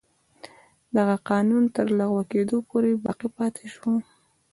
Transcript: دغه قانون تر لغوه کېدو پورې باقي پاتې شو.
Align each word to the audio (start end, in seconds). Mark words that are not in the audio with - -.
دغه 0.95 1.15
قانون 1.29 1.63
تر 1.75 1.87
لغوه 1.99 2.23
کېدو 2.31 2.57
پورې 2.69 2.91
باقي 3.05 3.29
پاتې 3.37 3.65
شو. 3.75 3.91